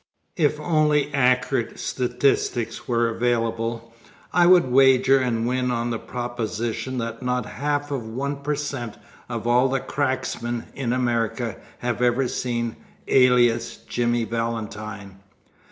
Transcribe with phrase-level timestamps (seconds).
[0.35, 3.93] If only accurate statistics were available,
[4.33, 8.97] I would wager and win on the proposition that not half of 1 per cent
[9.29, 12.77] of all the cracksmen in America have ever seen
[13.07, 15.19] Alias Jimmy Valentine.